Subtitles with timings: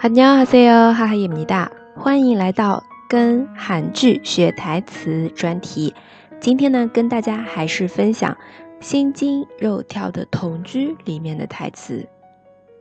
[0.00, 5.94] 안녕하세요，哈哈입니 다， 欢迎来到跟韩剧学台词专题。
[6.40, 8.36] 今天呢，跟大家还是分享《
[8.84, 12.06] 心惊肉跳的同居》里面的台词。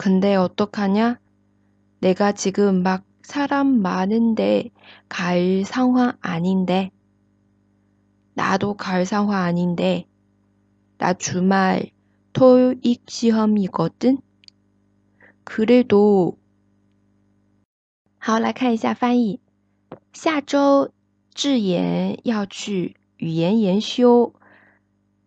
[0.00, 1.18] 근데 어떡하냐?
[2.00, 4.70] 내가 지금 막 사람 많은데
[5.08, 6.90] 갈 상황 아닌데.
[8.34, 10.06] 나도 갈 상황 아닌데.
[10.98, 11.90] 나 주말
[12.32, 14.18] 토익 시험이거든.
[15.44, 16.38] 그래도
[18.18, 19.40] 好，来看一下翻译。
[20.12, 20.90] 下周
[21.32, 24.34] 智妍要去语言研修。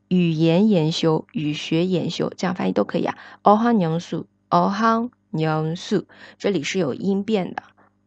[0.08, 3.16] 语言研修、语学研修，这样翻译都可以啊。
[3.42, 7.62] 어학연 수， 어학연 수， 这里是有音变的。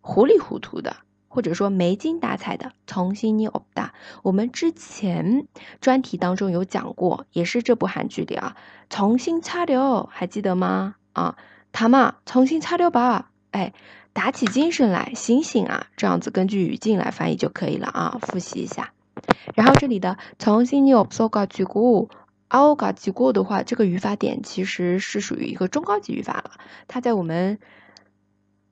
[0.00, 0.96] 糊里糊涂的，
[1.28, 2.72] 或者说没精打采的。
[2.86, 5.46] 정신이없다我们之前
[5.80, 8.56] 专题当中有讲过，也是这部韩剧里啊。
[8.88, 10.96] 重新擦려还记得吗？
[11.12, 11.36] 啊。
[11.76, 13.72] 他嘛，重新擦掉吧，哎，
[14.19, 15.87] 打起精神来，醒醒啊！
[15.95, 18.19] 这样子根据语境来翻译就可以了啊。
[18.21, 18.91] 复习一下，
[19.55, 22.09] 然后这里的从新你 obso 嘎句过
[22.49, 26.51] ，ao 嘎句过的话，这个语法点其实是属于一个中高级语法了。
[26.89, 27.59] 它在我们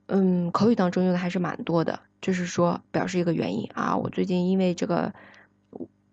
[0.08, 3.96] 嗯口语当中用的还是蛮多的，就是说表示一个原因啊。
[3.96, 5.14] 我最近因为这个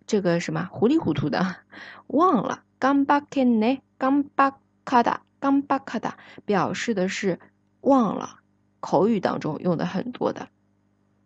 [0.06, 1.56] 这个什么糊里糊涂的
[2.06, 5.20] 忘了，刚巴 ken ne，刚巴卡达。
[5.38, 7.38] 刚巴卡达表示的是
[7.82, 8.38] 忘了，
[8.85, 10.49] 口语当中用的很多的。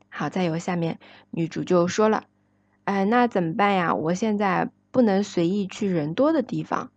[0.09, 0.99] 好，再有下面
[1.31, 3.93] 女主就说了：“哎，那怎么办呀？
[3.93, 6.91] 我现在不能随意去人多的地方。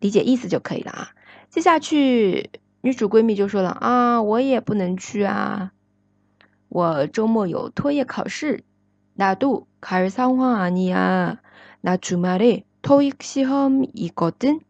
[0.00, 1.10] 理解意思就可以了啊。
[1.50, 5.72] 接下去，女主闺蜜就说了啊，我也不能去啊，
[6.68, 8.64] 我周末有托业考试。
[9.14, 11.36] 나도갈상황아니야
[11.86, 14.60] 나주말에토익시험이거든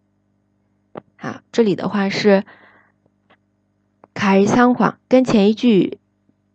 [1.17, 2.45] 好，这里的话是
[4.15, 5.99] 갈상황跟前一句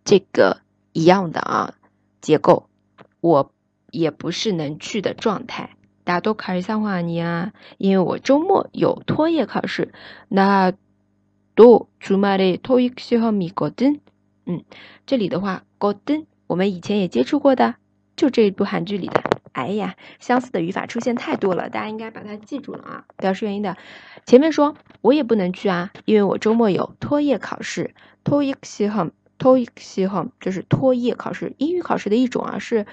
[0.04, 0.62] 这个
[0.94, 1.74] 一样的啊
[2.22, 2.70] 结构，
[3.22, 3.52] 我
[3.92, 5.72] 也不是能去的状态。
[6.04, 9.94] 大多考虑三话你啊，因为我周末有托业考试。
[10.30, 10.74] 那
[11.56, 14.00] 多주말에토익시험이거 든。
[14.46, 14.64] 嗯，
[15.06, 17.76] 这里的话，거 든， 我们以前也接触过的，
[18.16, 19.31] 就这一部韩剧里的。
[19.53, 23.05] 哎呀，相似的语法出现太多了，大家应该把它记住了啊。
[23.19, 23.77] 表示原因的，
[24.25, 27.95] 前面说我也不能去啊，因为我周末有托业考试。
[28.25, 32.87] 托业系很托业系很就是托业考试，英语考试的一种啊，是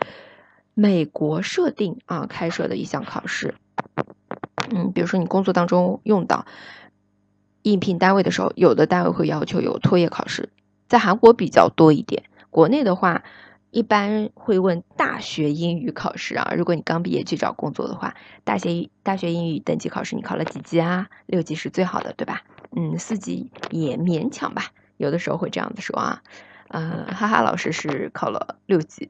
[0.74, 3.56] 美国设定啊开设的一项考试。
[4.72, 6.46] 嗯，比如说你工作当中用到
[7.62, 10.50] 应聘单位的时候，有的单位会要求有托业考试，
[10.88, 13.24] 在韩国比较多一点，国内的话。
[13.71, 16.53] 一般会问大学英语考试啊。
[16.56, 18.15] 如果你刚毕业去找工作的话，
[18.45, 21.09] 大学大学英语等级考试你考了几级啊？
[21.27, 22.43] 六级是最好的，对吧？
[22.77, 24.67] 嗯，四级也勉强吧。
[24.97, 26.23] 有的时候会这样子说啊，
[26.69, 29.09] 呃，哈哈，老师是考了六级。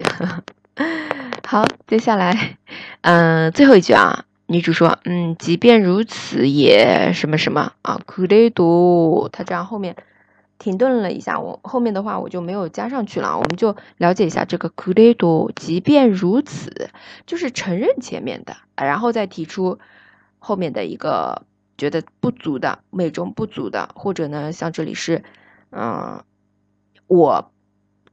[1.46, 2.56] 好，接下来，
[3.02, 9.94] 嗯，最后一句啊，女主说，嗯，即便如此也什么什么啊，그래 도， 她这样后面
[10.59, 16.89] 停顿了一下，我后面的话我就没有加上去了，我们就了解一下这个 credo 即便如此，
[17.25, 19.79] 就是承认前面的，然后再提出
[20.37, 21.43] 后面的一个
[21.77, 25.23] 觉得不足的，美中不足的，或者呢，像这里是
[25.71, 26.21] 嗯
[27.07, 27.51] 我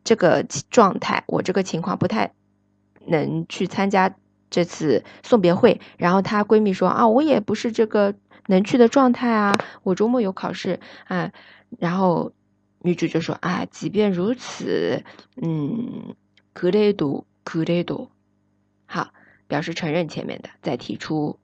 [0.05, 2.31] 这个状态，我这个情况不太
[3.07, 4.15] 能去参加
[4.51, 8.15] 这次送别会，然后她闺蜜说，啊，我也不是这个
[8.47, 10.79] 能去的状态啊，我周末有考试，
[11.09, 11.33] 啊，
[11.81, 12.31] 然后。
[12.86, 15.04] 女主就说啊，即便如此，
[15.36, 16.16] 嗯，
[16.54, 18.10] 그래도그래 도，
[18.86, 19.14] 好，
[19.48, 21.40] 表示承认前面的，再提出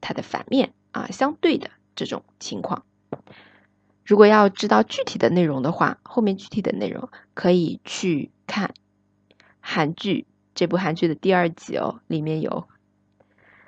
[0.00, 2.84] 它的反面啊，相对的这种情况。
[4.04, 8.74] 如果要知道具体的内容的话，后面具体的内容可以去看
[9.60, 10.26] 韩剧。
[10.54, 12.68] 这部韩剧的第二集哦，里面有。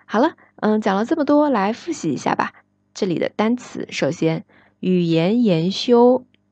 [0.04, 2.52] 好了，嗯，讲了这么多，来复习一下吧。
[2.92, 4.44] 这里的单词，首先
[4.80, 6.26] 语言研修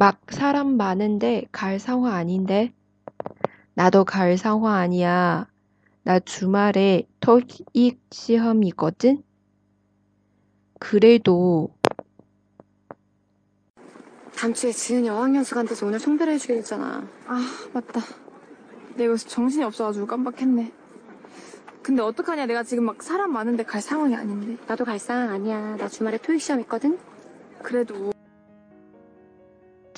[0.00, 2.72] 막 사람 많은데 갈 상황 아닌데.
[3.74, 5.46] 나도 갈 상황 아니야.
[6.04, 9.22] 나 주말에 토익 시험 이거든.
[10.78, 11.74] 그래도
[14.34, 17.06] 다음 주에 지은이 어학연수 간대서 오늘 송별회 해주기로 했잖아.
[17.26, 17.40] 아
[17.74, 18.00] 맞다.
[18.94, 20.72] 내가 요새 정신이 없어가지고 깜빡했네.
[21.82, 25.88] 근데 어떡하냐 내가 지금 막 사람 많은데 갈 상황이 아닌데 나도 갈 상황 아니야 나
[25.88, 26.98] 주말에 토익 시험 있거든
[27.62, 28.12] 그래도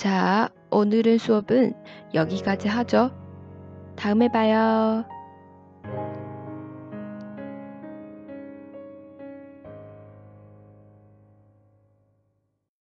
[0.03, 1.71] 자 오늘의 수업은
[2.13, 3.11] 여기까지 하죠.
[3.95, 5.05] 다음에 봐요